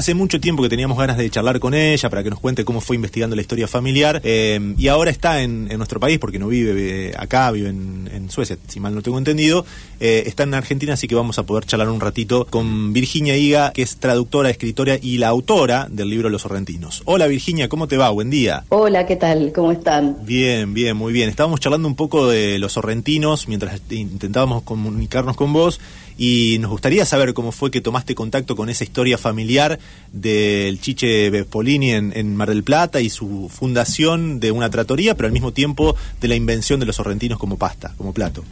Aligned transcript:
Hace 0.00 0.14
mucho 0.14 0.40
tiempo 0.40 0.62
que 0.62 0.70
teníamos 0.70 0.96
ganas 0.96 1.18
de 1.18 1.28
charlar 1.28 1.60
con 1.60 1.74
ella 1.74 2.08
para 2.08 2.22
que 2.22 2.30
nos 2.30 2.40
cuente 2.40 2.64
cómo 2.64 2.80
fue 2.80 2.96
investigando 2.96 3.36
la 3.36 3.42
historia 3.42 3.68
familiar 3.68 4.22
eh, 4.24 4.74
y 4.78 4.88
ahora 4.88 5.10
está 5.10 5.42
en, 5.42 5.68
nuestro 5.76 6.00
país 6.00 6.18
porque 6.18 6.38
no 6.38 6.48
vive 6.48 7.12
acá, 7.18 7.50
vive 7.50 7.68
en, 7.68 8.30
Suecia, 8.30 8.56
si 8.66 8.80
mal 8.80 8.94
no 8.94 9.02
tengo 9.02 9.18
entendido. 9.18 9.66
Eh, 9.98 10.22
está 10.24 10.44
en 10.44 10.54
Argentina, 10.54 10.94
así 10.94 11.06
que 11.06 11.14
vamos 11.14 11.38
a 11.38 11.42
poder 11.42 11.66
charlar 11.66 11.90
un 11.90 12.00
ratito 12.00 12.46
con 12.46 12.94
Virginia 12.94 13.36
Higa, 13.36 13.72
que 13.72 13.82
es 13.82 13.98
traductora, 13.98 14.48
escritora 14.48 14.96
y 15.02 15.18
la 15.18 15.28
autora 15.28 15.86
del 15.90 16.08
libro 16.08 16.30
Los 16.30 16.42
Sorrentinos. 16.42 17.02
Hola 17.04 17.26
Virginia, 17.26 17.68
¿cómo 17.68 17.86
te 17.86 17.98
va? 17.98 18.08
Buen 18.08 18.30
día. 18.30 18.64
Hola, 18.70 19.04
¿qué 19.04 19.16
tal? 19.16 19.52
¿Cómo 19.52 19.70
están? 19.70 20.16
Bien, 20.24 20.72
bien, 20.72 20.96
muy 20.96 21.12
bien. 21.12 21.28
Estábamos 21.28 21.60
charlando 21.60 21.86
un 21.86 21.96
poco 21.96 22.26
de 22.26 22.58
los 22.58 22.72
sorrentinos 22.72 23.48
mientras 23.48 23.82
intentábamos 23.90 24.62
comunicarnos 24.62 25.36
con 25.36 25.52
vos 25.52 25.78
y 26.20 26.58
nos 26.60 26.70
gustaría 26.70 27.06
saber 27.06 27.32
cómo 27.32 27.50
fue 27.50 27.70
que 27.70 27.80
tomaste 27.80 28.14
contacto 28.14 28.54
con 28.54 28.68
esa 28.68 28.84
historia 28.84 29.16
familiar 29.16 29.78
del 30.12 30.80
Chiche 30.80 31.30
Vespolini 31.30 31.92
en, 31.92 32.36
Mar 32.36 32.48
del 32.48 32.64
Plata 32.64 33.00
y 33.00 33.10
su 33.10 33.48
fundación 33.48 34.40
de 34.40 34.50
una 34.50 34.70
tratoría, 34.70 35.14
pero 35.14 35.26
al 35.26 35.32
mismo 35.32 35.52
tiempo 35.52 35.94
de 36.20 36.28
la 36.28 36.34
invención 36.34 36.80
de 36.80 36.86
los 36.86 36.96
sorrentinos 36.96 37.38
como 37.38 37.56
pasta, 37.56 37.94
como 37.96 38.12
plato. 38.12 38.42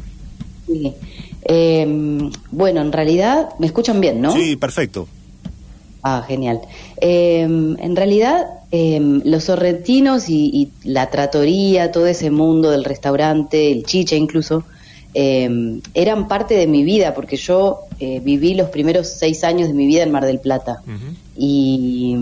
Sí. 0.67 0.93
Em, 1.43 2.31
bueno, 2.51 2.81
en 2.81 2.93
realidad, 2.93 3.49
¿me 3.59 3.67
escuchan 3.67 4.01
bien, 4.01 4.21
no? 4.21 4.33
Sí, 4.33 4.57
perfecto. 4.57 5.09
Ah, 6.03 6.25
genial. 6.27 6.61
Em, 7.01 7.77
en 7.81 7.97
realidad, 7.97 8.47
em, 8.71 9.21
los 9.25 9.45
sorrentinos 9.45 10.29
y, 10.29 10.51
y, 10.53 10.89
la 10.89 11.11
tratoría, 11.11 11.91
todo 11.91 12.07
ese 12.07 12.31
mundo 12.31 12.71
del 12.71 12.85
restaurante, 12.85 13.73
el 13.73 13.85
chiche 13.85 14.17
incluso, 14.17 14.65
eran 15.15 16.29
parte 16.29 16.55
de 16.55 16.69
mi 16.69 16.85
vida, 16.85 17.13
porque 17.15 17.37
yo 17.37 17.88
eh, 18.01 18.21
viví 18.21 18.55
los 18.55 18.71
primeros 18.71 19.09
seis 19.09 19.45
años 19.45 19.69
de 19.69 19.75
mi 19.75 19.87
vida 19.87 20.03
en 20.03 20.13
Mar 20.13 20.25
del 20.25 20.41
Plata. 20.41 20.83
y, 21.37 22.17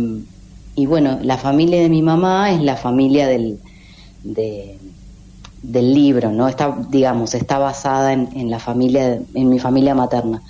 bueno, 0.86 1.18
la 1.22 1.38
familia 1.38 1.80
de 1.80 1.88
mi 1.88 2.02
mamá 2.02 2.52
es 2.52 2.60
la 2.60 2.76
familia 2.76 3.26
del, 3.26 3.58
del 5.62 5.94
libro, 5.94 6.32
¿no? 6.32 6.48
Está, 6.48 6.76
digamos, 6.90 7.34
está 7.34 7.58
basada 7.58 8.12
en, 8.12 8.50
la 8.50 8.58
familia, 8.58 9.20
en 9.34 9.48
mi 9.48 9.58
familia 9.58 9.94
materna. 9.94 10.42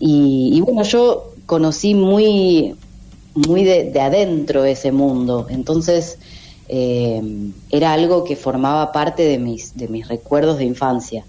Y, 0.00 0.60
bueno, 0.60 0.82
yo 0.82 1.32
conocí 1.46 1.94
muy, 1.94 2.74
muy 3.34 3.64
de, 3.64 4.00
adentro 4.00 4.64
ese 4.64 4.90
mundo, 4.90 5.46
entonces 5.48 6.18
eh, 6.68 7.22
era 7.70 7.92
algo 7.92 8.24
que 8.24 8.36
formaba 8.36 8.90
parte 8.90 9.22
de 9.22 9.38
mis, 9.38 9.76
de 9.76 9.88
mis 9.88 10.08
recuerdos 10.08 10.58
de 10.58 10.64
infancia. 10.64 11.24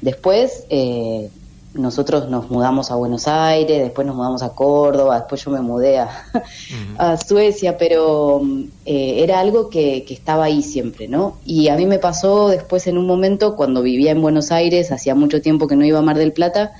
Después 0.00 0.64
eh, 0.70 1.30
nosotros 1.74 2.28
nos 2.28 2.50
mudamos 2.50 2.90
a 2.90 2.94
Buenos 2.94 3.28
Aires, 3.28 3.82
después 3.82 4.06
nos 4.06 4.16
mudamos 4.16 4.42
a 4.42 4.50
Córdoba, 4.50 5.18
después 5.18 5.44
yo 5.44 5.50
me 5.50 5.60
mudé 5.60 5.98
a, 5.98 7.16
Suecia, 7.26 7.76
pero 7.76 8.40
eh, 8.84 9.22
era 9.22 9.40
algo 9.40 9.68
que, 9.68 10.04
estaba 10.08 10.44
ahí 10.44 10.62
siempre, 10.62 11.08
¿no? 11.08 11.36
Y 11.44 11.68
a 11.68 11.76
mí 11.76 11.86
me 11.86 11.98
pasó 11.98 12.48
después 12.48 12.86
en 12.86 12.98
un 12.98 13.06
momento 13.06 13.54
cuando 13.54 13.82
vivía 13.82 14.12
en 14.12 14.22
Buenos 14.22 14.50
Aires, 14.50 14.90
hacía 14.92 15.14
mucho 15.14 15.42
tiempo 15.42 15.68
que 15.68 15.76
no 15.76 15.84
iba 15.84 15.98
a 15.98 16.02
Mar 16.02 16.16
del 16.16 16.32
Plata, 16.32 16.72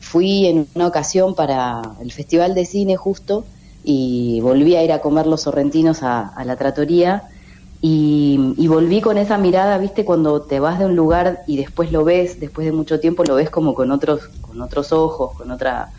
fui 0.00 0.46
en 0.46 0.66
una 0.74 0.88
ocasión 0.88 1.34
para 1.34 1.82
el 2.00 2.12
Festival 2.12 2.54
de 2.54 2.66
Cine 2.66 2.96
justo 2.96 3.44
y 3.84 4.40
volví 4.40 4.76
a 4.76 4.82
ir 4.82 4.92
a 4.92 5.00
comer 5.00 5.26
los 5.26 5.42
sorrentinos 5.42 6.02
a, 6.02 6.28
a 6.28 6.44
la 6.44 6.56
tratoría 6.56 7.30
y, 7.86 8.66
volví 8.66 9.02
con 9.02 9.18
esa 9.18 9.36
mirada, 9.36 9.76
viste, 9.76 10.06
cuando 10.06 10.40
te 10.40 10.58
vas 10.58 10.78
de 10.78 10.86
un 10.86 10.96
lugar 10.96 11.42
y 11.46 11.58
después 11.58 11.92
lo 11.92 12.02
ves, 12.02 12.40
después 12.40 12.64
de 12.64 12.72
mucho 12.72 12.98
tiempo 12.98 13.24
lo 13.24 13.34
ves 13.34 13.50
como 13.50 13.74
con 13.74 13.90
otros, 13.90 14.28
con 14.40 14.62
otros 14.62 14.90
ojos, 14.90 15.36
con 15.36 15.50
otra, 15.50 15.90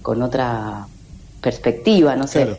con 0.00 0.22
otra 0.22 0.86
perspectiva, 1.42 2.16
no 2.16 2.26
sé. 2.26 2.58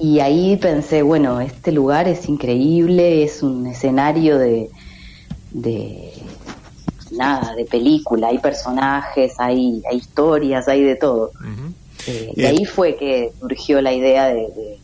Y 0.00 0.18
ahí 0.18 0.56
pensé, 0.56 1.02
bueno, 1.02 1.40
este 1.40 1.70
lugar 1.70 2.08
es 2.08 2.28
increíble, 2.28 3.22
es 3.22 3.40
un 3.40 3.68
escenario 3.68 4.36
de, 4.36 4.68
de 5.52 6.12
nada, 7.12 7.54
de 7.54 7.66
película, 7.66 8.28
hay 8.28 8.38
personajes, 8.38 9.34
hay, 9.38 9.80
hay 9.88 9.98
historias, 9.98 10.66
hay 10.66 10.82
de 10.82 10.96
todo. 10.96 11.30
Eh, 12.08 12.32
y 12.34 12.44
ahí 12.46 12.64
fue 12.64 12.96
que 12.96 13.30
surgió 13.38 13.80
la 13.80 13.92
idea 13.92 14.26
de 14.26 14.80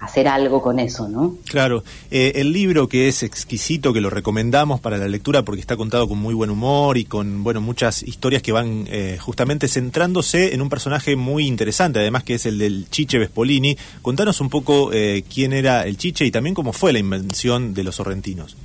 hacer 0.00 0.28
algo 0.28 0.62
con 0.62 0.78
eso, 0.78 1.08
¿no? 1.08 1.36
Claro, 1.44 1.84
eh, 2.10 2.32
el 2.36 2.52
libro 2.52 2.88
que 2.88 3.08
es 3.08 3.22
exquisito, 3.22 3.92
que 3.92 4.00
lo 4.00 4.08
recomendamos 4.08 4.80
para 4.80 4.96
la 4.96 5.06
lectura 5.06 5.42
porque 5.42 5.60
está 5.60 5.76
contado 5.76 6.08
con 6.08 6.18
muy 6.18 6.32
buen 6.32 6.48
humor 6.48 6.96
y 6.96 7.04
con, 7.04 7.44
bueno, 7.44 7.60
muchas 7.60 8.02
historias 8.02 8.42
que 8.42 8.50
van 8.50 8.86
eh, 8.88 9.18
justamente 9.20 9.68
centrándose 9.68 10.54
en 10.54 10.62
un 10.62 10.70
personaje 10.70 11.16
muy 11.16 11.46
interesante, 11.46 11.98
además 11.98 12.24
que 12.24 12.34
es 12.34 12.46
el 12.46 12.56
del 12.56 12.88
Chiche 12.88 13.18
Vespolini. 13.18 13.76
Contanos 14.00 14.40
un 14.40 14.48
poco 14.48 14.90
eh, 14.90 15.22
quién 15.32 15.52
era 15.52 15.84
el 15.84 15.98
Chiche 15.98 16.24
y 16.24 16.30
también 16.30 16.54
cómo 16.54 16.72
fue 16.72 16.94
la 16.94 16.98
invención 16.98 17.74
de 17.74 17.84
los 17.84 17.96
sorrentinos. 17.96 18.56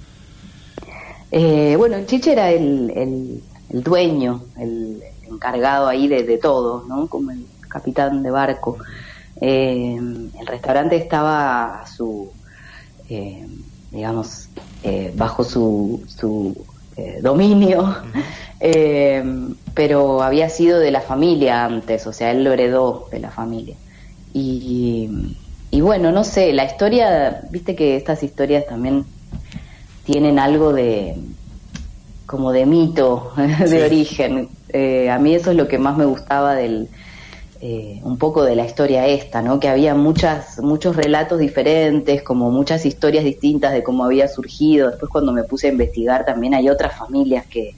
bueno, 1.31 1.97
el 1.97 2.05
Chiche 2.05 2.31
era 2.31 2.49
el, 2.49 3.43
dueño, 3.69 4.41
el 4.57 5.03
encargado 5.29 5.89
ahí 5.89 6.07
de, 6.07 6.23
de 6.23 6.37
todo, 6.37 6.85
¿no? 6.87 7.07
Como 7.07 7.31
el 7.31 7.45
capitán 7.67 8.23
de 8.23 8.31
barco. 8.31 8.77
Eh, 9.41 9.95
el 9.97 10.47
restaurante 10.47 10.95
estaba 10.95 11.81
a 11.81 11.87
su, 11.87 12.31
eh, 13.09 13.45
digamos, 13.91 14.49
eh, 14.83 15.11
bajo 15.15 15.43
su, 15.43 16.03
su 16.07 16.55
dominio, 17.21 17.93
pero 19.73 20.23
había 20.23 20.49
sido 20.49 20.79
de 20.79 20.91
la 20.91 21.01
familia 21.01 21.65
antes, 21.65 22.07
o 22.07 22.13
sea, 22.13 22.31
él 22.31 22.45
lo 22.45 22.53
heredó 22.53 23.07
de 23.11 23.19
la 23.19 23.31
familia. 23.31 23.75
Y, 24.33 25.35
y 25.71 25.81
bueno, 25.81 26.13
no 26.13 26.23
sé, 26.23 26.53
la 26.53 26.63
historia, 26.63 27.41
viste 27.49 27.75
que 27.75 27.97
estas 27.97 28.23
historias 28.23 28.65
también 28.65 29.05
tienen 30.05 30.39
algo 30.39 30.71
de 30.71 31.17
como 32.25 32.53
de 32.53 32.65
mito, 32.65 33.33
de 33.37 33.83
origen. 33.83 34.49
a 35.11 35.19
mí 35.19 35.35
eso 35.35 35.51
es 35.51 35.57
lo 35.57 35.67
que 35.67 35.77
más 35.77 35.97
me 35.97 36.05
gustaba 36.05 36.55
del, 36.55 36.89
eh, 37.61 38.01
un 38.03 38.17
poco 38.17 38.43
de 38.43 38.55
la 38.55 38.65
historia 38.65 39.07
esta, 39.07 39.41
¿no? 39.41 39.59
Que 39.59 39.69
había 39.69 39.95
muchas, 39.95 40.59
muchos 40.59 40.95
relatos 40.95 41.39
diferentes, 41.39 42.21
como 42.21 42.51
muchas 42.51 42.85
historias 42.85 43.23
distintas 43.23 43.71
de 43.71 43.81
cómo 43.81 44.03
había 44.03 44.27
surgido. 44.27 44.89
Después 44.89 45.09
cuando 45.09 45.31
me 45.31 45.43
puse 45.43 45.67
a 45.67 45.71
investigar 45.71 46.25
también 46.25 46.53
hay 46.53 46.69
otras 46.69 46.97
familias 46.97 47.45
que, 47.45 47.75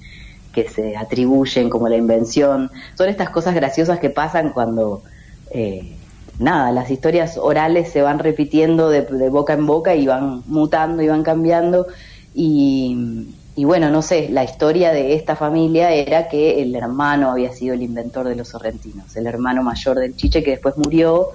que 0.52 0.68
se 0.68 0.98
atribuyen 0.98 1.70
como 1.70 1.88
la 1.90 1.96
invención. 1.96 2.72
Son 2.96 3.08
estas 3.08 3.30
cosas 3.30 3.54
graciosas 3.54 4.00
que 4.00 4.10
pasan 4.10 4.52
cuando, 4.52 5.04
eh, 5.52 5.96
nada, 6.40 6.72
las 6.72 6.90
historias 6.90 7.38
orales 7.38 7.92
se 7.92 8.02
van 8.02 8.18
repitiendo 8.20 8.90
de, 8.90 9.04
de 9.04 9.30
boca 9.30 9.54
en 9.54 9.68
boca 9.68 9.96
y 9.96 10.08
van 10.08 10.42
mutando 10.48 11.04
y 11.04 11.08
van 11.08 11.24
cambiando. 11.24 11.88
Y, 12.34 13.28
y 13.58 13.66
bueno, 13.66 13.90
no 13.90 14.04
sé, 14.04 14.30
la 14.30 14.44
historia 14.44 14.92
de 14.92 15.16
esta 15.16 15.36
familia 15.36 15.92
era 15.92 16.28
que 16.28 16.62
el 16.62 16.76
hermano 16.76 17.32
había 17.32 17.52
sido 17.52 17.74
el 17.74 17.82
inventor 17.82 18.28
de 18.28 18.36
los 18.36 18.50
sorrentinos, 18.50 19.16
el 19.16 19.26
hermano 19.26 19.64
mayor 19.64 19.98
del 19.98 20.16
Chiche 20.16 20.44
que 20.44 20.52
después 20.52 20.78
murió 20.78 21.30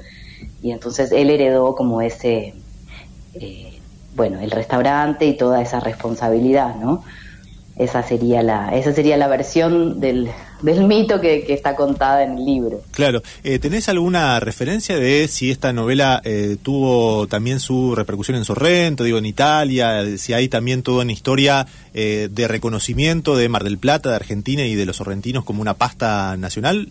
y 0.63 0.71
entonces 0.71 1.11
él 1.11 1.31
heredó 1.31 1.75
como 1.75 2.01
ese, 2.01 2.55
eh, 3.35 3.73
bueno, 4.15 4.39
el 4.39 4.53
restaurante 4.53 5.27
y 5.27 5.37
toda 5.37 5.63
esa 5.63 5.81
responsabilidad, 5.81 6.77
¿no? 6.77 7.03
Esa 7.75 8.05
sería 8.05 8.41
la, 8.45 8.73
esa 8.73 8.93
sería 8.93 9.17
la 9.17 9.27
versión 9.27 9.99
del, 9.99 10.31
del 10.63 10.85
mito 10.87 11.21
que, 11.21 11.45
está 11.53 11.77
contada 11.77 12.23
en 12.25 12.39
el 12.39 12.45
libro. 12.45 12.81
Claro. 12.93 13.23
Eh, 13.45 13.59
¿Tenés 13.59 13.89
alguna 13.89 14.41
referencia 14.41 14.97
de 14.97 15.29
si 15.29 15.51
esta 15.51 15.73
novela 15.73 16.21
eh, 16.25 16.57
tuvo 16.63 17.27
también 17.27 17.61
su 17.61 17.95
repercusión 17.95 18.37
en 18.37 18.45
Sorrento, 18.45 19.05
digo, 19.05 19.19
en 19.19 19.27
Italia? 19.27 20.05
Si 20.17 20.33
hay 20.33 20.49
también 20.49 20.83
toda 20.83 21.03
una 21.03 21.13
historia 21.13 21.67
eh, 21.95 22.29
de 22.31 22.49
reconocimiento 22.49 23.37
de 23.37 23.49
Mar 23.49 23.65
del 23.65 23.79
Plata, 23.79 24.11
de 24.11 24.17
Argentina 24.17 24.65
y 24.65 24.75
de 24.75 24.87
los 24.87 24.97
sorrentinos 24.97 25.45
como 25.45 25.61
una 25.61 25.75
pasta 25.75 26.37
nacional? 26.37 26.89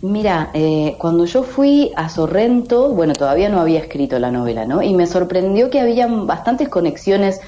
Mira, 0.00 0.52
cuando 0.98 1.24
yo 1.24 1.44
fui 1.44 1.90
a 1.96 2.10
Sorrento, 2.10 2.90
bueno, 2.90 3.14
todavía 3.14 3.48
no 3.48 3.58
había 3.58 3.80
escrito 3.80 4.18
la 4.18 4.30
novela, 4.30 4.66
¿no? 4.66 4.82
Y 4.82 4.92
me 4.92 5.06
sorprendió 5.06 5.70
que 5.70 5.80
habían 5.80 6.26
bastantes 6.26 6.68
conexiones 6.68 7.40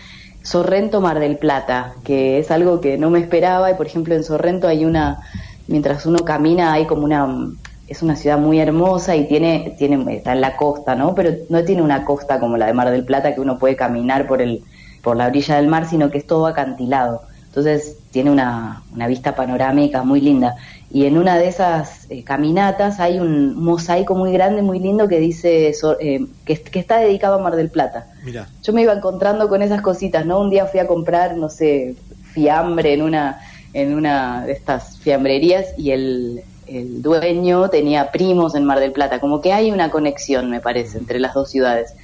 Sorrento 0.47 1.01
Mar 1.01 1.19
del 1.19 1.39
Plata, 1.39 1.95
que 2.05 2.39
es 2.39 2.53
algo 2.53 2.81
que 2.81 2.99
no 2.99 3.11
me 3.11 3.19
esperaba 3.19 3.69
y 3.69 3.75
por 3.75 3.87
ejemplo 3.87 4.15
en 4.15 4.23
Sorrento 4.23 4.69
hay 4.69 4.85
una, 4.85 5.19
mientras 5.67 6.07
uno 6.07 6.21
camina 6.21 6.73
hay 6.73 6.87
como 6.87 7.03
una, 7.03 7.49
es 7.89 8.01
una 8.05 8.15
ciudad 8.15 8.39
muy 8.39 8.61
hermosa 8.61 9.17
y 9.17 9.27
tiene, 9.27 9.75
tiene, 9.77 10.15
está 10.15 10.35
en 10.35 10.41
la 10.41 10.57
costa, 10.57 10.95
¿no? 10.95 11.17
Pero 11.17 11.31
no 11.49 11.65
tiene 11.65 11.83
una 11.83 12.05
costa 12.05 12.39
como 12.39 12.57
la 12.57 12.67
de 12.67 12.75
Mar 12.75 12.93
del 12.93 13.05
Plata 13.05 13.35
que 13.35 13.41
uno 13.41 13.59
puede 13.59 13.75
caminar 13.75 14.29
por 14.29 14.41
el, 14.41 14.63
por 15.03 15.17
la 15.17 15.27
orilla 15.27 15.57
del 15.57 15.67
mar, 15.67 15.89
sino 15.89 16.11
que 16.11 16.19
es 16.19 16.27
todo 16.29 16.47
acantilado. 16.47 17.23
Entonces 17.57 17.97
tiene 18.11 18.31
una, 18.31 18.83
una 18.93 19.07
vista 19.07 19.35
panorámica 19.35 20.03
muy 20.03 20.21
linda 20.21 20.57
y 20.91 21.07
en 21.07 21.17
una 21.17 21.39
de 21.39 21.49
esas 21.49 22.05
eh, 22.11 22.23
caminatas 22.23 23.01
hay 23.01 23.19
un 23.19 23.57
mosaico 23.57 24.15
muy 24.15 24.31
grande, 24.31 24.61
muy 24.61 24.79
lindo 24.79 25.09
que 25.09 25.19
dice 25.19 25.73
eh, 26.01 26.27
que, 26.45 26.79
está 26.79 26.99
dedicado 26.99 27.37
a 27.37 27.39
Mar 27.39 27.57
del 27.57 27.71
Plata. 27.71 28.09
Mira. 28.25 28.47
Yo 28.63 28.75
me 28.75 28.83
iba 28.83 28.93
encontrando 28.93 29.49
con 29.49 29.63
esas 29.63 29.81
cositas, 29.81 30.27
¿no? 30.27 30.39
Un 30.39 30.51
día 30.51 30.67
fui 30.67 30.81
a 30.81 30.87
comprar, 30.87 31.35
no 31.39 31.49
sé, 31.49 31.97
fiambre 32.35 32.93
en 32.93 33.01
una 33.01 33.41
en 33.73 33.95
una 33.95 34.45
de 34.45 34.53
estas 34.53 34.99
fiambrerías 34.99 35.79
y 35.79 35.93
el, 35.93 36.43
el 36.67 37.01
dueño 37.01 37.71
tenía 37.71 38.11
primos 38.11 38.55
en 38.55 38.65
Mar 38.65 38.81
del 38.81 38.93
Plata, 38.93 39.19
como 39.19 39.41
que 39.41 39.55
hay 39.55 39.71
una 39.71 39.91
conexión, 39.91 40.51
me 40.51 40.61
parece, 40.61 40.99
entre 40.99 41.21
las 41.21 41.33
dos 41.33 41.51
ciudades. 41.51 41.95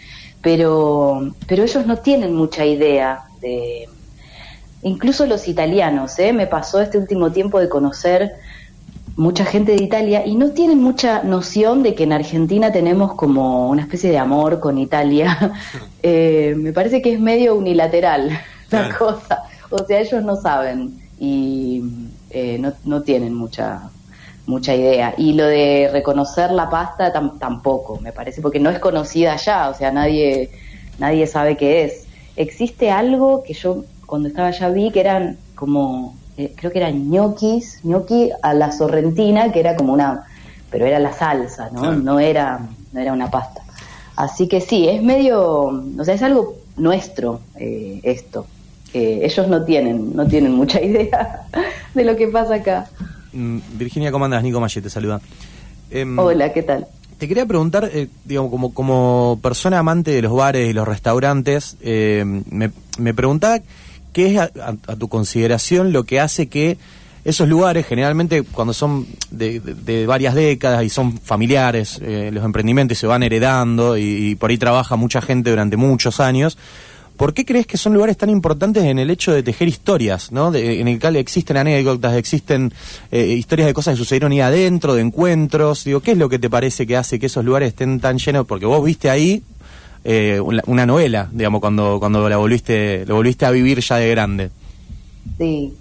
Pero, 0.41 1.35
pero 1.47 1.63
ellos 1.63 1.87
no 1.87 1.99
tienen 1.99 2.35
mucha 2.35 2.65
idea 2.65 3.25
de... 3.43 3.87
Incluso 4.83 5.27
los 5.27 5.47
italianos, 5.49 6.19
¿eh? 6.19 6.33
me 6.33 6.47
pasó 6.47 6.81
este 6.81 6.99
último 6.99 7.31
tiempo 7.31 7.61
de 7.61 7.69
conocer 7.69 8.33
mucha 9.17 9.45
gente 9.45 9.73
de 9.73 9.83
Italia 9.83 10.27
y 10.27 10.35
no 10.35 10.51
tienen 10.51 10.83
mucha 10.83 11.23
noción 11.23 11.83
de 11.83 11.95
que 11.95 12.05
en 12.05 12.13
Argentina 12.13 12.73
tenemos 12.73 13.15
como 13.15 13.69
una 13.69 13.83
especie 13.83 14.11
de 14.11 14.19
amor 14.19 14.61
con 14.61 14.79
Italia. 14.79 15.53
Eh, 16.05 16.57
me 16.57 16.73
parece 16.73 17.01
que 17.01 17.13
es 17.13 17.21
medio 17.21 17.55
unilateral 17.55 18.37
la 18.71 18.93
cosa. 18.99 19.45
O 19.71 19.87
sea, 19.87 20.01
ellos 20.01 20.25
no 20.25 20.35
saben 20.35 21.01
y 21.21 21.81
eh, 22.31 22.59
no, 22.59 22.73
no 22.85 23.03
tienen 23.03 23.33
mucha 23.35 23.89
mucha 24.47 24.75
idea. 24.75 25.15
Y 25.17 25.35
lo 25.35 25.47
de 25.47 25.91
reconocer 25.93 26.51
la 26.51 26.69
pasta 26.69 27.13
tampoco, 27.13 28.01
me 28.01 28.13
parece, 28.13 28.43
porque 28.43 28.59
no 28.59 28.71
es 28.71 28.79
conocida 28.79 29.35
allá, 29.35 29.69
o 29.69 29.75
sea, 29.75 29.91
nadie, 29.91 30.51
nadie 30.99 31.27
sabe 31.27 31.57
qué 31.57 31.85
es. 31.85 32.07
Existe 32.35 32.91
algo 32.91 33.43
que 33.43 33.55
yo 33.55 33.85
cuando 34.13 34.29
estaba 34.29 34.49
allá 34.49 34.69
vi 34.69 34.91
que 34.91 35.01
eran 35.01 35.39
como 35.55 36.15
eh, 36.37 36.53
creo 36.55 36.71
que 36.71 36.81
eran 36.81 37.11
ñoquis, 37.11 37.81
ñoqui 37.83 38.29
a 38.43 38.53
la 38.53 38.71
sorrentina, 38.71 39.51
que 39.51 39.61
era 39.61 39.75
como 39.75 39.95
una, 39.95 40.25
pero 40.71 40.85
era 40.85 40.99
la 40.99 41.15
salsa, 41.15 41.71
¿no? 41.73 41.95
No 41.95 42.21
era, 42.21 42.61
no 42.93 43.01
era 43.01 43.11
una 43.15 43.31
pasta. 43.31 43.63
Así 44.15 44.49
que 44.49 44.61
sí, 44.61 44.87
es 44.87 45.03
medio, 45.03 45.41
o 45.99 46.05
sea, 46.05 46.13
es 46.13 46.23
algo 46.23 46.57
nuestro 46.77 47.41
eh, 47.57 48.01
esto. 48.03 48.47
ellos 48.93 49.49
no 49.49 49.65
tienen, 49.65 50.15
no 50.15 50.27
tienen 50.27 50.53
mucha 50.53 50.83
idea 50.91 51.47
de 51.95 52.05
lo 52.05 52.15
que 52.15 52.29
pasa 52.29 52.57
acá. 52.57 52.91
Mm, 53.33 53.61
Virginia, 53.79 54.13
¿cómo 54.13 54.27
andas? 54.27 54.43
Nico 54.43 54.61
Malle 54.61 54.83
te 54.83 54.91
saluda. 54.91 55.23
Em, 55.91 56.19
Hola, 56.19 56.53
¿qué 56.53 56.63
tal? 56.63 56.87
Te 57.17 57.27
quería 57.27 57.47
preguntar, 57.47 57.89
eh, 57.91 58.09
digamos, 58.27 58.51
como, 58.51 58.75
como 58.75 59.39
persona 59.41 59.79
amante 59.79 60.11
de 60.11 60.21
los 60.21 60.35
bares 60.35 60.69
y 60.69 60.75
los 60.75 60.87
restaurantes, 60.87 61.79
me, 61.83 62.73
me 62.99 63.15
preguntaba 63.15 63.61
¿qué 64.13 64.35
es 64.35 64.39
a, 64.39 64.97
tu 64.97 65.09
consideración 65.09 65.93
lo 65.93 66.05
que 66.05 66.21
hace 66.21 66.49
que 66.49 66.79
esos 67.25 67.49
lugares, 67.49 67.87
generalmente 67.87 68.43
cuando 68.43 68.75
son 68.75 69.07
de, 69.31 70.07
varias 70.07 70.35
décadas 70.35 70.85
y 70.85 70.89
son 70.89 71.19
familiares, 71.19 72.01
eh, 72.03 72.31
los 72.33 72.45
emprendimientos 72.45 72.99
se 72.99 73.07
van 73.07 73.23
heredando 73.23 73.97
y, 73.97 74.35
por 74.35 74.51
ahí 74.51 74.59
trabaja 74.59 74.97
mucha 74.97 75.23
gente 75.23 75.51
durante 75.51 75.77
muchos 75.77 76.19
años, 76.19 76.59
¿por 77.17 77.33
qué 77.33 77.45
crees 77.45 77.69
que 77.69 77.77
son 77.77 77.95
lugares 77.95 78.17
tan 78.17 78.29
importantes 78.29 78.83
en 78.83 78.99
el 78.99 79.09
hecho 79.09 79.33
de 79.33 79.45
tejer 79.45 79.69
historias, 79.69 80.33
¿no? 80.33 80.53
en 80.53 80.89
el 80.89 80.99
cual 80.99 81.15
existen 81.15 81.59
anécdotas, 81.59 82.15
existen 82.15 82.73
eh, 83.13 83.27
historias 83.27 83.69
de 83.69 83.75
cosas 83.75 83.95
que 83.95 83.99
sucedieron 83.99 84.33
ahí 84.33 84.41
adentro, 84.41 84.95
de 84.95 85.03
encuentros? 85.03 85.85
Digo, 85.85 86.01
¿qué 86.01 86.13
es 86.13 86.19
lo 86.19 86.29
que 86.29 86.41
te 86.41 86.51
parece 86.51 86.89
que 86.89 86.97
hace 86.97 87.21
que 87.21 87.27
esos 87.27 87.45
lugares 87.45 87.69
estén 87.69 88.01
tan 88.01 88.19
llenos? 88.19 88.47
Porque 88.47 88.67
vos 88.67 88.85
viste 88.85 89.09
ahí 89.09 89.45
eh, 90.05 90.41
una, 90.41 90.87
novela, 90.87 91.29
digamos, 91.33 91.61
cuando, 91.61 91.99
cuando 91.99 92.29
la 92.29 92.37
volviste, 92.37 93.07
lo 93.07 93.17
volviste 93.17 93.47
a 93.47 93.51
vivir 93.51 93.81
ya 93.81 93.97
de 93.97 94.11
grande. 94.11 94.51
Sí. 95.39 95.75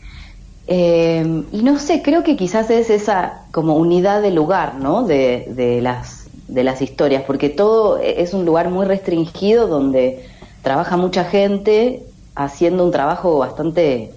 Eh, 0.68 1.44
y 1.52 1.64
no 1.64 1.80
sé, 1.80 2.02
creo 2.02 2.24
que 2.24 2.38
quizás 2.38 2.70
es 2.70 2.90
esa 2.90 3.46
como 3.52 3.76
unidad 3.76 4.22
de 4.22 4.32
lugar, 4.32 4.76
¿no? 4.76 5.04
De, 5.04 5.52
de, 5.56 5.82
las, 5.82 6.28
de 6.48 6.64
las 6.64 6.82
historias, 6.82 7.24
porque 7.24 7.50
todo 7.50 7.98
es 7.98 8.34
un 8.34 8.46
lugar 8.46 8.70
muy 8.70 8.86
restringido 8.86 9.68
donde 9.68 10.24
trabaja 10.62 10.98
mucha 10.98 11.26
gente 11.26 12.04
haciendo 12.36 12.86
un 12.86 12.92
trabajo 12.92 13.40
bastante 13.40 14.12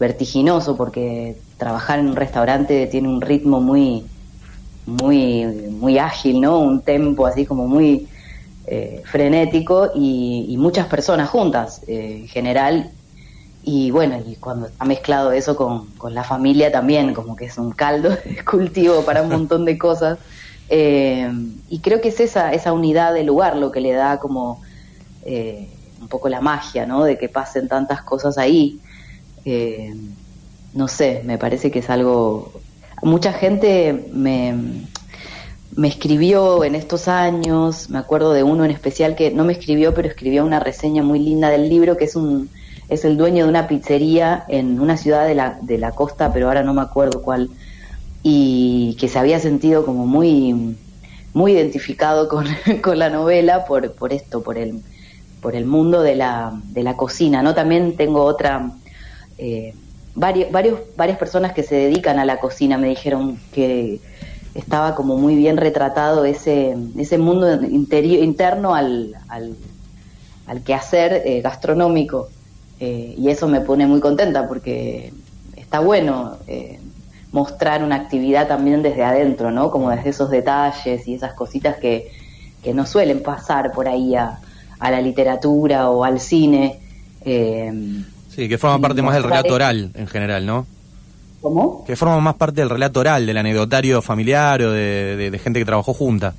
vertiginoso, 0.00 0.76
porque 0.76 1.36
trabajar 1.58 1.98
en 1.98 2.08
un 2.08 2.16
restaurante 2.16 2.86
tiene 2.86 3.08
un 3.08 3.20
ritmo 3.20 3.60
muy, 3.60 4.04
muy, 4.86 5.44
muy 5.70 5.98
ágil, 5.98 6.40
¿no? 6.40 6.58
Un 6.58 6.80
tempo 6.80 7.26
así 7.26 7.46
como 7.46 7.68
muy 7.68 8.08
eh, 8.64 9.02
frenético 9.04 9.90
y, 9.92 10.54
muchas 10.56 10.86
personas 10.86 11.28
juntas 11.28 11.82
eh, 11.88 12.18
en 12.20 12.28
general. 12.28 12.90
Y 13.64 13.90
bueno, 13.90 14.22
y 14.24 14.36
cuando 14.36 14.68
ha 14.78 14.84
mezclado 14.84 15.32
eso 15.32 15.56
con, 15.56 16.14
la 16.14 16.22
familia 16.22 16.70
también, 16.70 17.12
como 17.12 17.34
que 17.34 17.46
es 17.46 17.58
un 17.58 17.72
caldo 17.72 18.10
de 18.24 18.44
cultivo 18.44 19.02
para 19.02 19.22
un 19.22 19.30
montón 19.30 19.64
de 19.64 19.76
cosas. 19.78 20.18
Eh, 20.68 21.30
y 21.68 21.80
creo 21.80 22.00
que 22.00 22.08
es 22.08 22.20
esa, 22.20 22.52
esa 22.52 22.72
unidad 22.72 23.12
de 23.14 23.24
lugar 23.24 23.56
lo 23.56 23.72
que 23.72 23.80
le 23.80 23.92
da 23.92 24.18
como 24.18 24.60
un 25.24 26.08
poco 26.08 26.28
la 26.28 26.40
magia, 26.40 26.86
¿no? 26.86 27.04
De 27.04 27.16
que 27.16 27.28
pasen 27.28 27.68
tantas 27.68 28.02
cosas 28.02 28.38
ahí. 28.38 28.80
no 30.74 30.88
sé, 30.88 31.22
me 31.24 31.38
parece 31.38 31.70
que 31.70 31.80
es 31.80 31.90
algo... 31.90 32.52
Mucha 33.02 33.32
gente 33.32 34.08
me, 34.12 34.86
me 35.74 35.88
escribió 35.88 36.64
en 36.64 36.74
estos 36.74 37.08
años, 37.08 37.88
me 37.88 37.98
acuerdo 37.98 38.32
de 38.32 38.42
uno 38.42 38.64
en 38.64 38.70
especial 38.70 39.14
que 39.14 39.30
no 39.30 39.44
me 39.44 39.54
escribió, 39.54 39.94
pero 39.94 40.08
escribió 40.08 40.44
una 40.44 40.60
reseña 40.60 41.02
muy 41.02 41.18
linda 41.18 41.48
del 41.48 41.68
libro, 41.68 41.96
que 41.96 42.04
es 42.04 42.16
un 42.16 42.50
es 42.88 43.06
el 43.06 43.16
dueño 43.16 43.44
de 43.44 43.50
una 43.50 43.68
pizzería 43.68 44.44
en 44.48 44.78
una 44.78 44.98
ciudad 44.98 45.26
de 45.26 45.34
la, 45.34 45.58
de 45.62 45.78
la 45.78 45.92
costa, 45.92 46.30
pero 46.32 46.48
ahora 46.48 46.62
no 46.62 46.74
me 46.74 46.82
acuerdo 46.82 47.22
cuál, 47.22 47.48
y 48.22 48.96
que 49.00 49.08
se 49.08 49.18
había 49.18 49.40
sentido 49.40 49.86
como 49.86 50.06
muy, 50.06 50.76
muy 51.32 51.52
identificado 51.52 52.28
con, 52.28 52.46
con 52.82 52.98
la 52.98 53.08
novela 53.08 53.64
por, 53.64 53.92
por 53.92 54.12
esto, 54.12 54.42
por 54.42 54.58
el, 54.58 54.82
por 55.40 55.56
el 55.56 55.64
mundo 55.64 56.02
de 56.02 56.16
la, 56.16 56.52
de 56.64 56.82
la 56.82 56.96
cocina, 56.96 57.42
¿no? 57.42 57.54
También 57.54 57.96
tengo 57.96 58.24
otra, 58.24 58.72
eh, 59.38 59.74
varias 60.14 61.18
personas 61.18 61.52
que 61.52 61.62
se 61.62 61.74
dedican 61.74 62.18
a 62.18 62.26
la 62.26 62.38
cocina 62.38 62.76
me 62.76 62.88
dijeron 62.88 63.38
que 63.52 64.00
estaba 64.54 64.94
como 64.94 65.16
muy 65.16 65.34
bien 65.34 65.56
retratado 65.56 66.24
ese, 66.24 66.76
ese 66.98 67.18
mundo 67.18 67.52
interno 67.64 68.74
al, 68.74 69.14
al, 69.28 69.56
al 70.46 70.62
quehacer 70.62 71.22
eh, 71.24 71.40
gastronómico. 71.40 72.28
Eh, 72.80 73.14
y 73.16 73.28
eso 73.28 73.48
me 73.48 73.60
pone 73.60 73.86
muy 73.86 74.00
contenta 74.00 74.48
porque 74.48 75.12
está 75.56 75.80
bueno 75.80 76.36
eh, 76.48 76.80
mostrar 77.30 77.82
una 77.82 77.96
actividad 77.96 78.48
también 78.48 78.82
desde 78.82 79.04
adentro, 79.04 79.50
¿no? 79.50 79.70
Como 79.70 79.90
desde 79.90 80.10
esos 80.10 80.30
detalles 80.30 81.06
y 81.06 81.14
esas 81.14 81.32
cositas 81.34 81.76
que, 81.76 82.10
que 82.62 82.74
no 82.74 82.84
suelen 82.84 83.22
pasar 83.22 83.72
por 83.72 83.88
ahí 83.88 84.14
a, 84.16 84.38
a 84.78 84.90
la 84.90 85.00
literatura 85.00 85.88
o 85.88 86.04
al 86.04 86.20
cine. 86.20 86.80
sí, 87.24 88.48
que 88.48 88.58
forma 88.58 88.80
parte 88.80 89.00
más 89.00 89.14
del 89.14 89.22
relato 89.22 89.54
oral 89.54 89.92
en 89.94 90.06
general, 90.08 90.44
¿no? 90.44 90.66
¿Cómo? 91.42 91.84
Que 91.84 91.96
forma 91.96 92.20
más 92.20 92.36
parte 92.36 92.60
del 92.60 92.70
relato 92.70 93.00
oral, 93.00 93.26
del 93.26 93.36
anecdotario 93.36 94.00
familiar 94.00 94.62
o 94.62 94.70
de, 94.70 95.40
gente 95.42 95.58
que 95.58 95.64
trabajó 95.64 95.92
junta. 95.92 96.34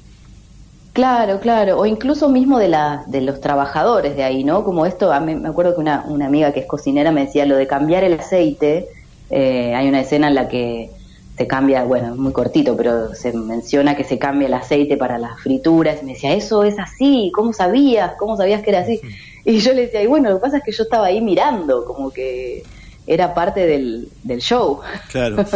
Claro, 0.94 1.40
claro, 1.42 1.80
o 1.80 1.86
incluso 1.86 2.30
mismo 2.30 2.58
de, 2.58 2.70
la, 2.70 3.04
de 3.08 3.20
los 3.20 3.42
trabajadores 3.42 4.16
de 4.16 4.24
ahí, 4.24 4.46
¿no? 4.46 4.64
Como 4.64 4.86
esto, 4.86 5.12
a 5.12 5.20
mí, 5.20 5.36
me 5.36 5.50
acuerdo 5.50 5.76
que 5.76 5.82
una, 5.82 6.06
una 6.08 6.28
amiga 6.28 6.54
que 6.54 6.62
es 6.62 6.66
cocinera 6.66 7.12
me 7.12 7.26
decía 7.26 7.46
lo 7.46 7.58
de 7.58 7.68
cambiar 7.68 8.06
el 8.06 8.14
aceite, 8.14 8.88
eh, 9.30 9.76
hay 9.76 9.90
una 9.90 10.02
escena 10.02 10.30
en 10.30 10.36
la 10.36 10.48
que 10.48 10.90
se 11.36 11.48
cambia, 11.48 11.84
bueno, 11.84 12.14
es 12.14 12.16
muy 12.16 12.32
cortito, 12.32 12.78
pero 12.78 13.14
se 13.14 13.34
menciona 13.34 13.98
que 13.98 14.04
se 14.06 14.18
cambia 14.20 14.48
el 14.48 14.54
aceite 14.54 14.96
para 14.96 15.18
las 15.18 15.38
frituras, 15.42 16.02
y 16.02 16.06
me 16.06 16.14
decía, 16.14 16.34
eso 16.34 16.64
es 16.64 16.80
así, 16.80 17.30
¿cómo 17.36 17.52
sabías? 17.52 18.14
¿Cómo 18.18 18.38
sabías 18.38 18.62
que 18.62 18.70
era 18.70 18.80
así? 18.82 19.02
Y 19.44 19.58
yo 19.60 19.74
le 19.74 19.88
decía, 19.88 20.02
y 20.02 20.08
bueno, 20.08 20.30
lo 20.30 20.36
que 20.38 20.42
pasa 20.42 20.58
es 20.58 20.64
que 20.64 20.72
yo 20.72 20.84
estaba 20.84 21.08
ahí 21.08 21.20
mirando, 21.20 21.84
como 21.84 22.12
que 22.12 22.64
era 23.08 23.34
parte 23.34 23.66
del, 23.66 24.10
del 24.24 24.42
show. 24.42 24.82
Claro. 25.10 25.46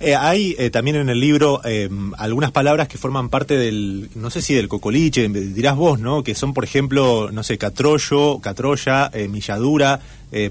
Eh, 0.00 0.16
hay 0.16 0.56
eh, 0.58 0.70
también 0.70 0.96
en 0.96 1.08
el 1.08 1.20
libro 1.20 1.60
eh, 1.64 1.88
algunas 2.18 2.50
palabras 2.50 2.88
que 2.88 2.98
forman 2.98 3.28
parte 3.28 3.56
del, 3.56 4.10
no 4.16 4.28
sé 4.28 4.42
si 4.42 4.52
del 4.52 4.68
cocoliche, 4.68 5.28
dirás 5.28 5.76
vos, 5.76 6.00
¿no? 6.00 6.24
Que 6.24 6.34
son, 6.34 6.52
por 6.52 6.64
ejemplo, 6.64 7.30
no 7.32 7.42
sé, 7.42 7.58
catrollo, 7.58 8.40
catrolla, 8.40 9.10
milladura, 9.28 10.00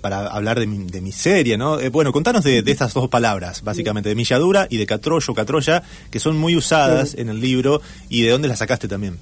para 0.02 0.28
hablar 0.28 0.62
de, 0.62 0.66
de 0.66 1.02
miseria, 1.02 1.58
¿no? 1.58 1.78
bueno, 1.92 2.14
contanos 2.14 2.46
de, 2.46 2.64
estas 2.66 2.94
dos 2.94 3.10
palabras, 3.10 3.64
básicamente, 3.64 4.08
de 4.08 4.16
milladura 4.16 4.66
y 4.70 4.78
de 4.78 4.86
catrollo, 4.86 5.34
catrolla, 5.34 5.84
que 6.10 6.22
son 6.22 6.38
muy 6.38 6.56
usadas 6.56 7.16
en 7.16 7.28
el 7.28 7.42
libro 7.42 7.82
y 8.08 8.22
de 8.22 8.30
dónde 8.30 8.48
las 8.48 8.60
sacaste 8.60 8.88
también. 8.88 9.18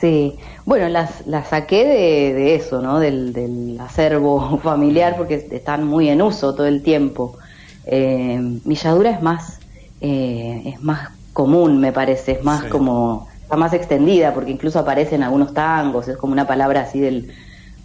Sí, 0.00 0.38
bueno, 0.66 0.88
las, 0.88 1.26
las 1.26 1.48
saqué 1.48 1.84
de, 1.84 2.54
eso, 2.54 2.82
¿no? 2.82 3.00
Del, 3.00 3.32
del, 3.32 3.78
acervo 3.80 4.58
familiar 4.62 5.16
porque 5.16 5.46
están 5.50 5.86
muy 5.86 6.08
en 6.08 6.20
uso 6.20 6.54
todo 6.54 6.66
el 6.66 6.82
tiempo. 6.82 7.38
Eh, 7.86 8.38
milladura 8.64 9.10
es 9.10 9.22
más, 9.22 9.60
eh, 10.00 10.62
es 10.66 10.82
más 10.82 11.10
común, 11.32 11.80
me 11.80 11.92
parece, 11.92 12.32
es 12.32 12.44
más 12.44 12.64
como, 12.64 13.28
está 13.40 13.56
más 13.56 13.72
extendida 13.72 14.34
porque 14.34 14.50
incluso 14.50 14.78
aparece 14.78 15.14
en 15.14 15.22
algunos 15.22 15.54
tangos, 15.54 16.08
es 16.08 16.16
como 16.16 16.32
una 16.32 16.46
palabra 16.46 16.82
así 16.82 17.00
del, 17.00 17.32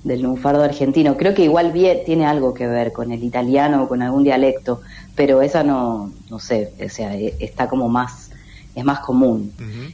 del 0.03 0.21
lunfardo 0.21 0.63
argentino. 0.63 1.15
Creo 1.15 1.33
que 1.33 1.43
igual 1.43 1.71
bien, 1.71 1.99
tiene 2.05 2.25
algo 2.25 2.53
que 2.53 2.67
ver 2.67 2.91
con 2.91 3.11
el 3.11 3.23
italiano 3.23 3.83
o 3.83 3.87
con 3.87 4.01
algún 4.01 4.23
dialecto, 4.23 4.81
pero 5.15 5.41
esa 5.41 5.63
no, 5.63 6.11
no 6.29 6.39
sé, 6.39 6.73
o 6.83 6.89
sea, 6.89 7.15
e, 7.15 7.35
está 7.39 7.69
como 7.69 7.87
más 7.87 8.30
es 8.75 8.83
más 8.85 8.99
común. 8.99 9.51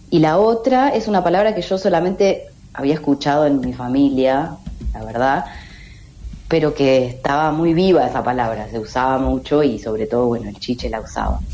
Y 0.09 0.19
la 0.19 0.37
otra 0.37 0.89
es 0.89 1.07
una 1.07 1.23
palabra 1.23 1.55
que 1.55 1.61
yo 1.61 1.77
solamente 1.77 2.47
había 2.73 2.93
escuchado 2.93 3.45
en 3.45 3.59
mi 3.59 3.73
familia, 3.73 4.55
la 4.93 5.03
verdad, 5.03 5.45
pero 6.47 6.73
que 6.73 7.07
estaba 7.07 7.51
muy 7.51 7.73
viva 7.73 8.07
esa 8.07 8.23
palabra, 8.23 8.69
se 8.69 8.79
usaba 8.79 9.17
mucho 9.17 9.63
y 9.63 9.79
sobre 9.79 10.05
todo, 10.05 10.27
bueno, 10.27 10.49
el 10.49 10.59
chiche 10.59 10.89
la 10.89 11.01
usaba. 11.01 11.39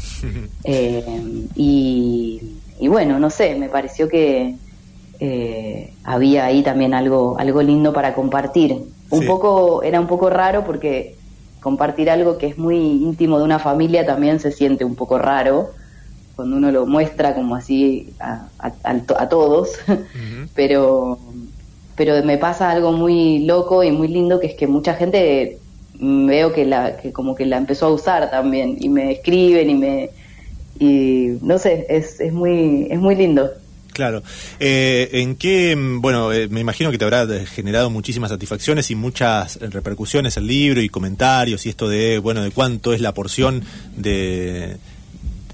Eh, 0.66 1.48
y, 1.56 2.88
bueno, 2.88 3.20
no 3.20 3.30
sé, 3.30 3.56
me 3.56 3.68
pareció 3.68 4.08
que 4.08 4.56
eh, 5.20 5.94
había 6.06 6.46
ahí 6.46 6.64
también 6.64 6.94
algo, 6.94 7.38
algo 7.38 7.62
lindo 7.62 7.92
para 7.92 8.14
compartir. 8.14 8.78
Un 9.10 9.26
poco, 9.28 9.84
era 9.84 10.00
un 10.00 10.08
poco 10.08 10.30
raro 10.30 10.64
porque 10.64 11.16
compartir 11.60 12.10
algo 12.10 12.38
que 12.38 12.48
es 12.48 12.58
muy 12.58 12.78
íntimo 12.78 13.38
de 13.38 13.44
una 13.44 13.60
familia 13.60 14.06
también 14.06 14.40
se 14.40 14.52
siente 14.52 14.86
un 14.86 14.96
poco 14.96 15.18
raro 15.18 15.72
cuando 16.36 16.58
uno 16.58 16.72
lo 16.72 16.86
muestra 16.86 17.36
como 17.36 17.56
así 17.56 18.14
a, 18.20 18.48
a, 18.60 19.30
todos, 19.30 19.72
pero 20.56 21.20
pero 21.96 22.24
me 22.24 22.38
pasa 22.38 22.72
algo 22.72 22.92
muy 22.92 23.46
loco 23.46 23.84
y 23.84 23.92
muy 23.92 24.08
lindo 24.08 24.40
que 24.40 24.48
es 24.48 24.56
que 24.56 24.68
mucha 24.68 24.96
gente 24.96 25.60
veo 26.00 26.52
que 26.52 26.66
la 26.66 26.98
que 26.98 27.12
como 27.12 27.36
que 27.36 27.46
la 27.46 27.58
empezó 27.58 27.88
a 27.88 27.92
usar 27.92 28.32
también 28.32 28.78
y 28.80 28.90
me 28.90 29.12
escriben 29.12 29.70
y 29.70 29.76
me 29.76 30.10
y 30.80 31.38
no 31.42 31.60
sé 31.60 31.86
es, 31.88 32.20
es 32.20 32.34
muy 32.34 32.88
es 32.90 33.00
muy 33.00 33.16
lindo 33.16 33.52
Claro. 33.94 34.24
Eh, 34.60 35.10
¿En 35.14 35.36
qué, 35.36 35.76
bueno, 35.78 36.34
eh, 36.34 36.48
me 36.50 36.60
imagino 36.60 36.90
que 36.90 36.98
te 36.98 37.06
habrá 37.06 37.28
generado 37.46 37.92
muchísimas 37.92 38.32
satisfacciones 38.32 38.90
y 38.90 38.96
muchas 38.96 39.60
repercusiones 39.62 40.36
el 40.36 40.48
libro 40.48 40.82
y 40.82 40.90
comentarios 40.90 41.66
y 41.68 41.70
esto 41.70 41.88
de, 41.88 42.18
bueno, 42.18 42.42
de 42.42 42.50
cuánto 42.50 42.94
es 42.94 43.02
la 43.02 43.14
porción 43.14 43.64
de, 43.96 44.78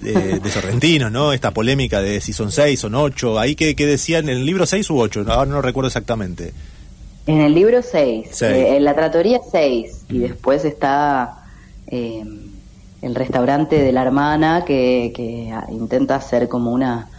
de, 0.00 0.50
Sorrentino, 0.50 1.10
¿no? 1.10 1.32
Esta 1.32 1.50
polémica 1.50 2.00
de 2.00 2.20
si 2.20 2.32
son 2.32 2.50
seis, 2.50 2.80
son 2.80 2.94
ocho. 2.94 3.38
Ahí 3.38 3.54
que, 3.54 3.74
decían 3.74 4.28
en 4.28 4.36
el 4.36 4.46
libro 4.46 4.66
seis 4.66 4.88
u 4.90 4.98
ocho, 4.98 5.24
ahora 5.28 5.50
no 5.50 5.62
recuerdo 5.62 5.88
exactamente. 5.88 6.52
En 7.26 7.40
el 7.40 7.54
libro 7.54 7.82
seis, 7.82 8.40
eh, 8.42 8.76
en 8.76 8.84
la 8.84 8.94
tratoría 8.94 9.40
seis, 9.50 10.04
y 10.08 10.18
después 10.18 10.64
está 10.64 11.44
eh, 11.86 12.24
el 13.02 13.14
restaurante 13.14 13.78
de 13.78 13.92
la 13.92 14.02
hermana 14.02 14.64
que, 14.64 15.12
que 15.14 15.52
intenta 15.70 16.16
hacer 16.16 16.48
como 16.48 16.72
una 16.72 17.09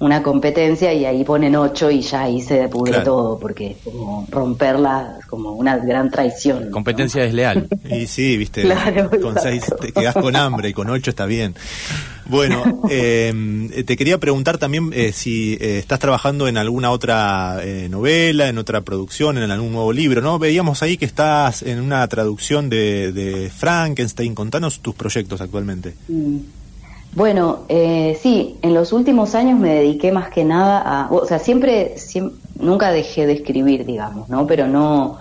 una 0.00 0.22
competencia 0.22 0.92
y 0.92 1.04
ahí 1.04 1.24
ponen 1.24 1.56
ocho 1.56 1.90
y 1.90 2.00
ya 2.00 2.22
ahí 2.22 2.40
se 2.40 2.68
pudre 2.68 3.00
todo, 3.00 3.38
porque 3.38 3.76
como 3.82 4.26
romperla 4.30 5.18
como 5.26 5.52
una 5.52 5.76
gran 5.78 6.10
traición. 6.10 6.70
Competencia 6.70 7.22
desleal. 7.22 7.68
Y 7.88 8.06
sí, 8.06 8.36
viste, 8.36 8.68
con 9.20 9.36
seis 9.40 9.64
te 9.80 9.92
quedas 9.92 10.14
con 10.14 10.36
hambre 10.36 10.68
y 10.68 10.72
con 10.72 10.90
ocho 10.90 11.10
está 11.10 11.26
bien. 11.26 11.54
Bueno, 12.26 12.82
eh, 12.90 13.84
te 13.86 13.96
quería 13.96 14.18
preguntar 14.18 14.58
también 14.58 14.90
eh, 14.92 15.12
si 15.12 15.54
eh, 15.54 15.78
estás 15.78 15.98
trabajando 15.98 16.46
en 16.48 16.58
alguna 16.58 16.90
otra 16.90 17.60
novela, 17.88 18.48
en 18.48 18.58
otra 18.58 18.82
producción, 18.82 19.38
en 19.38 19.50
algún 19.50 19.72
nuevo 19.72 19.92
libro, 19.92 20.20
¿no? 20.20 20.38
Veíamos 20.38 20.82
ahí 20.82 20.96
que 20.96 21.06
estás 21.06 21.62
en 21.62 21.80
una 21.80 22.06
traducción 22.08 22.68
de, 22.68 23.12
de 23.12 23.50
Frankenstein. 23.50 24.34
Contanos 24.34 24.80
tus 24.80 24.94
proyectos 24.94 25.40
actualmente. 25.40 25.94
Mm. 26.08 26.57
Bueno, 27.18 27.64
eh, 27.68 28.16
sí, 28.22 28.58
en 28.62 28.74
los 28.74 28.92
últimos 28.92 29.34
años 29.34 29.58
me 29.58 29.74
dediqué 29.74 30.12
más 30.12 30.30
que 30.30 30.44
nada 30.44 30.80
a, 30.80 31.12
o 31.12 31.26
sea, 31.26 31.40
siempre, 31.40 31.96
nunca 32.60 32.92
dejé 32.92 33.26
de 33.26 33.32
escribir, 33.32 33.84
digamos, 33.84 34.28
¿no? 34.28 34.46
Pero 34.46 34.68
no, 34.68 35.18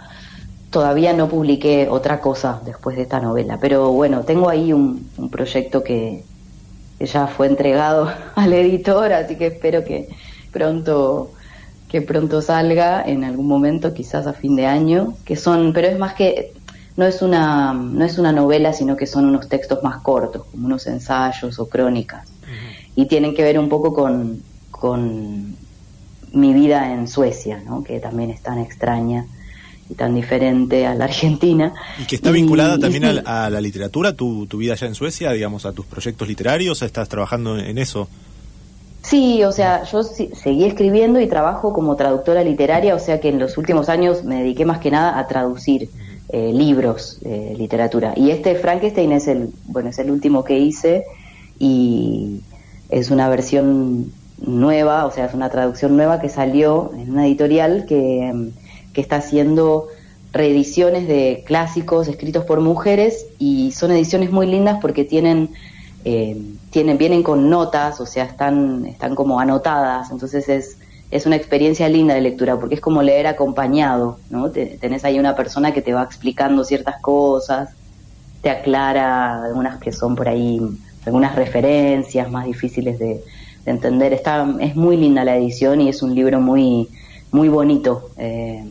todavía 0.70 1.14
no 1.14 1.28
publiqué 1.28 1.88
otra 1.90 2.22
cosa 2.22 2.62
después 2.64 2.98
de 2.98 3.02
esta 3.02 3.20
novela. 3.20 3.58
Pero 3.60 3.92
bueno, 3.94 4.22
tengo 4.22 4.48
ahí 4.48 4.74
un, 4.74 5.10
proyecto 5.32 5.84
que, 5.84 6.24
ya 7.00 7.26
fue 7.26 7.48
entregado 7.48 8.12
al 8.36 8.54
editor, 8.54 9.12
así 9.14 9.36
que 9.36 9.48
espero 9.48 9.84
que 9.84 10.08
pronto 10.52 11.32
que 11.90 12.04
pronto 12.04 12.44
salga 12.44 13.02
en 13.02 13.24
algún 13.24 13.48
momento, 13.48 13.96
quizás 13.96 14.28
a 14.28 14.34
fin 14.34 14.56
de 14.56 14.68
año, 14.68 15.16
que 15.26 15.36
son, 15.36 15.74
pero 15.74 15.88
es 15.88 15.98
más 15.98 16.14
que 16.14 16.54
no 16.98 17.06
es 17.06 17.22
una 17.22 17.74
no 17.74 18.04
es 18.04 18.18
una 18.18 18.32
novela, 18.32 18.74
sino 18.74 18.98
que 18.98 19.06
son 19.06 19.26
unos 19.26 19.48
textos 19.48 19.82
más 19.84 20.02
cortos, 20.02 20.46
como 20.52 20.66
unos 20.66 20.86
ensayos 20.88 21.58
o 21.60 21.70
crónicas. 21.70 22.28
Y 22.96 23.06
tienen 23.06 23.36
que 23.36 23.44
ver 23.44 23.60
un 23.60 23.70
poco 23.70 23.94
con, 23.94 24.42
con 24.72 25.56
mi 26.34 26.54
vida 26.54 26.92
en 26.92 27.08
Suecia, 27.08 27.62
¿no? 27.64 27.84
que 27.84 28.00
también 28.00 28.32
es 28.32 28.42
tan 28.42 28.58
extraña 28.58 29.26
y 29.90 29.94
tan 29.94 30.16
diferente 30.16 30.88
a 30.88 30.96
la 30.96 31.06
Argentina. 31.06 31.74
Y 32.02 32.06
que 32.06 32.16
está 32.16 32.32
vinculada 32.32 32.80
también 32.80 33.06
a, 33.06 33.50
la 33.50 33.62
literatura, 33.62 34.14
tu, 34.14 34.48
tu 34.48 34.58
vida 34.58 34.74
allá 34.74 34.88
en 34.88 34.96
Suecia, 34.96 35.32
digamos, 35.32 35.66
a 35.66 35.74
tus 35.74 35.86
proyectos 35.86 36.28
literarios, 36.28 36.82
¿estás 36.82 37.08
trabajando 37.08 37.58
en 37.58 37.78
eso? 37.78 38.10
Sí, 39.04 39.44
o 39.44 39.54
sea, 39.54 39.84
yo 39.84 40.04
seguí 40.04 40.66
escribiendo 40.66 41.22
y 41.22 41.28
trabajo 41.28 41.72
como 41.72 41.96
traductora 41.96 42.44
literaria, 42.44 42.94
o 42.96 43.00
sea 43.00 43.22
que 43.22 43.30
en 43.30 43.40
los 43.40 43.58
últimos 43.58 43.88
años 43.88 44.24
me 44.24 44.40
dediqué 44.40 44.66
más 44.66 44.80
que 44.80 44.92
nada 44.92 45.18
a 45.18 45.28
traducir. 45.28 45.90
Eh, 46.30 46.52
libros 46.54 47.20
de 47.22 47.56
literatura. 47.58 48.14
Y 48.18 48.32
este 48.32 48.56
Frankenstein 48.56 49.14
es 49.14 49.30
el, 49.30 49.50
bueno, 49.68 49.92
es 49.92 49.98
el 49.98 50.12
último 50.12 50.44
que 50.44 50.60
hice 50.60 51.06
y 51.58 52.42
es 52.90 53.12
una 53.12 53.30
versión 53.30 54.12
nueva, 54.46 55.06
o 55.06 55.12
sea, 55.12 55.28
es 55.28 55.34
una 55.34 55.50
traducción 55.50 55.96
nueva 55.96 56.20
que 56.20 56.28
salió 56.28 56.92
en 56.98 57.12
una 57.12 57.26
editorial 57.26 57.86
que, 57.86 58.52
que 58.92 59.00
está 59.00 59.16
haciendo 59.16 59.88
reediciones 60.34 61.08
de 61.08 61.46
clásicos 61.48 62.10
escritos 62.10 62.44
por 62.44 62.60
mujeres 62.60 63.28
y 63.40 63.72
son 63.72 63.92
ediciones 63.92 64.30
muy 64.30 64.48
lindas 64.48 64.80
porque 64.82 65.06
tienen, 65.06 65.52
eh, 66.04 66.36
tienen 66.72 66.98
vienen 66.98 67.24
con 67.24 67.50
notas, 67.50 68.02
o 68.02 68.06
sea, 68.06 68.26
están, 68.26 68.86
están 68.86 69.16
como 69.16 69.40
anotadas, 69.40 70.12
entonces 70.12 70.50
es 70.50 70.77
es 71.10 71.26
una 71.26 71.36
experiencia 71.36 71.88
linda 71.88 72.16
de 72.16 72.22
lectura 72.22 72.60
porque 72.60 72.76
es 72.76 72.82
como 72.82 73.02
leer 73.02 73.28
acompañado, 73.28 74.20
¿no? 74.30 74.50
tenés 74.52 75.06
ahí 75.06 75.20
una 75.20 75.36
persona 75.36 75.74
que 75.74 75.82
te 75.82 75.94
va 75.94 76.04
explicando 76.04 76.64
ciertas 76.64 77.00
cosas, 77.02 77.70
te 78.42 78.50
aclara 78.50 79.44
algunas 79.44 79.80
que 79.80 79.92
son 79.92 80.16
por 80.16 80.28
ahí, 80.28 80.60
algunas 81.06 81.36
referencias 81.36 82.30
más 82.30 82.46
difíciles 82.46 83.00
de, 83.00 83.24
entender. 83.66 84.14
Está, 84.14 84.48
es 84.60 84.76
muy 84.76 84.98
linda 84.98 85.24
la 85.24 85.36
edición 85.36 85.82
y 85.82 85.90
es 85.90 86.02
un 86.02 86.16
libro 86.16 86.40
muy, 86.40 86.88
muy 87.32 87.50
bonito. 87.50 88.10
Eh, 88.18 88.64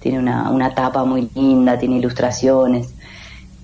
tiene 0.00 0.18
una, 0.18 0.50
una 0.50 0.74
tapa 0.74 1.04
muy 1.04 1.28
linda, 1.34 1.78
tiene 1.78 1.96
ilustraciones. 1.96 2.94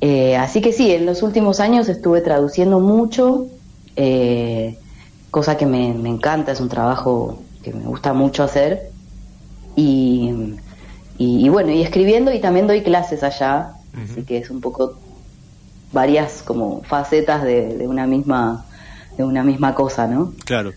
Eh, 0.01 0.37
así 0.37 0.61
que 0.61 0.73
sí, 0.73 0.91
en 0.93 1.07
los 1.07 1.23
últimos 1.23 1.61
años 1.61 1.89
estuve 1.89 2.21
traduciendo 2.21 2.81
mucho, 2.81 3.47
eh, 3.97 4.79
cosa 5.31 5.57
que 5.57 5.67
me, 5.67 5.95
me 5.95 6.09
encanta, 6.09 6.53
es 6.53 6.61
un 6.61 6.69
trabajo 6.69 7.39
que 7.63 7.73
me 7.73 7.85
gusta 7.85 8.13
mucho 8.13 8.43
hacer. 8.43 8.91
Y, 9.77 10.31
y, 11.19 11.49
bueno, 11.49 11.71
y 11.71 11.83
escribiendo 11.83 12.33
y 12.33 12.41
también 12.41 12.67
doy 12.67 12.83
clases 12.83 13.23
allá, 13.23 13.73
así 13.95 14.23
que 14.23 14.39
es 14.39 14.51
un 14.51 14.61
poco 14.61 14.99
varias 15.93 16.43
como 16.43 16.83
facetas 16.83 17.43
de, 17.43 17.77
de, 17.77 17.89
una 17.89 18.07
misma 18.07 18.67
de 19.17 19.25
una 19.25 19.43
misma 19.43 19.75
cosa, 19.75 20.07
¿no? 20.07 20.33
Claro. 20.45 20.73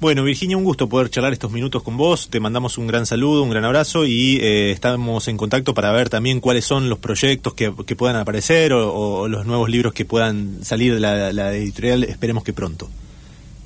Bueno, 0.00 0.24
Virginia, 0.24 0.56
un 0.56 0.64
gusto 0.64 0.88
poder 0.88 1.10
charlar 1.10 1.32
estos 1.32 1.52
minutos 1.52 1.82
con 1.84 1.96
vos. 1.96 2.28
Te 2.28 2.40
mandamos 2.40 2.76
un 2.76 2.88
gran 2.88 3.06
saludo, 3.06 3.44
un 3.44 3.50
gran 3.50 3.64
abrazo 3.64 4.04
y 4.04 4.38
eh, 4.38 4.72
estamos 4.72 5.28
en 5.28 5.36
contacto 5.36 5.74
para 5.74 5.92
ver 5.92 6.08
también 6.08 6.40
cuáles 6.40 6.64
son 6.64 6.88
los 6.88 6.98
proyectos 6.98 7.54
que, 7.54 7.72
que 7.86 7.94
puedan 7.94 8.16
aparecer 8.16 8.72
o, 8.72 9.28
los 9.28 9.46
nuevos 9.46 9.68
libros 9.70 9.92
que 9.92 10.04
puedan 10.04 10.64
salir 10.64 10.94
de 10.94 11.00
la 11.00 11.54
editorial. 11.54 12.02
Esperemos 12.02 12.42
que 12.42 12.52
pronto. 12.52 12.88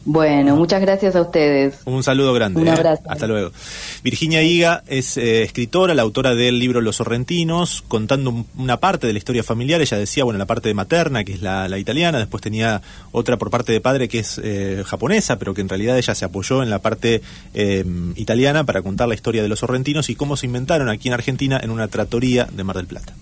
Bueno, 0.07 0.55
muchas 0.55 0.81
gracias 0.81 1.17
a 1.17 1.21
ustedes. 1.21 1.81
Un 1.85 2.05
saludo 2.05 2.33
grande. 2.33 2.61
Un 2.61 2.69
¿eh? 2.69 2.71
abrazo. 2.71 3.03
Hasta 3.09 3.27
luego. 3.27 3.51
Virginia 4.05 4.41
Higa 4.41 4.85
es 4.87 5.17
eh, 5.17 5.43
escritora, 5.43 5.95
la 5.95 6.03
autora 6.03 6.37
del 6.37 6.61
libro 6.61 6.81
Los 6.81 6.97
Sorrentinos, 6.97 7.83
contando 7.89 8.47
una 8.57 8.77
parte 8.79 9.09
de 9.09 9.13
la 9.13 9.19
historia 9.19 9.43
familiar. 9.43 9.81
Ella 9.81 9.99
decía, 9.99 10.23
bueno, 10.23 10.39
la 10.39 10.47
parte 10.47 10.69
de 10.69 10.75
materna, 10.75 11.25
que 11.25 11.33
es 11.33 11.43
la, 11.43 11.77
italiana, 11.77 12.19
después 12.19 12.41
tenía 12.41 12.83
otra 13.11 13.37
por 13.37 13.51
parte 13.51 13.73
de 13.73 13.81
padre 13.81 14.07
que 14.09 14.21
es 14.21 14.41
eh, 14.43 14.85
japonesa, 14.87 15.41
pero 15.41 15.55
que 15.55 15.61
en 15.61 15.69
realidad 15.69 15.99
ella 15.99 16.15
se 16.15 16.25
apoyó 16.25 16.63
en 16.63 16.71
la 16.71 16.79
parte 16.79 17.21
italiana 18.15 18.65
para 18.65 18.83
contar 18.83 19.09
la 19.09 19.15
historia 19.15 19.43
de 19.43 19.49
los 19.49 19.59
sorrentinos 19.59 20.09
y 20.09 20.15
cómo 20.15 20.37
se 20.37 20.47
inventaron 20.47 20.89
aquí 20.89 21.09
en 21.09 21.15
Argentina 21.15 21.59
en 21.61 21.71
una 21.71 21.89
tratoría 21.89 22.47
de 22.53 22.63
Mar 22.63 22.77
del 22.77 22.87
Plata. 22.87 23.13